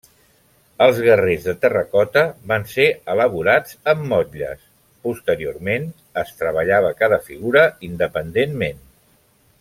[0.85, 4.63] Els guerrers de terracota van ser elaborats amb motlles;
[5.09, 5.85] posteriorment,
[6.25, 8.81] es treballava cada figura independentment.